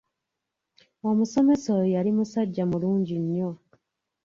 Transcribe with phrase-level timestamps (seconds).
[1.09, 3.51] Omusomesa oyo yali musajja mulungi nnyo.